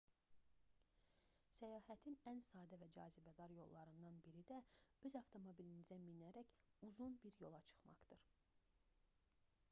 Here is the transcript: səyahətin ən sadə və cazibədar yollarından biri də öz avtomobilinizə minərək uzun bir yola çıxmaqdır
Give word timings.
səyahətin 1.55 2.15
ən 2.31 2.39
sadə 2.45 2.79
və 2.83 2.87
cazibədar 2.95 3.53
yollarından 3.57 4.17
biri 4.27 4.41
də 4.51 4.57
öz 5.09 5.17
avtomobilinizə 5.21 5.97
minərək 6.07 6.55
uzun 6.89 7.19
bir 7.27 7.37
yola 7.43 7.61
çıxmaqdır 7.73 8.25